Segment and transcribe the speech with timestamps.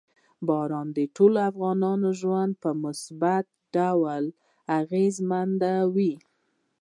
[0.47, 4.23] باران د ټولو افغانانو ژوند په مثبت ډول
[4.79, 6.13] اغېزمنوي.